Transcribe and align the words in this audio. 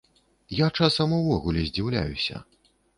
Я 0.59 0.69
часам 0.79 1.15
увогуле 1.19 1.59
здзіўляюся. 1.69 2.47